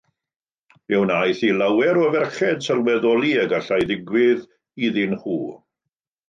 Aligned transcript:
Fe 0.85 1.01
wnaeth 1.01 1.43
i 1.49 1.51
lawer 1.57 1.99
o 2.05 2.07
ferched 2.15 2.65
sylweddoli 2.69 3.35
y 3.43 3.45
gallai 3.53 3.79
ddigwydd 3.91 4.43
iddyn 4.89 5.15
nhw. 5.21 5.39